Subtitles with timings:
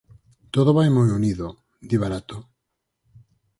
[0.55, 1.47] Todo vai moi unido,
[1.89, 2.37] di Barato.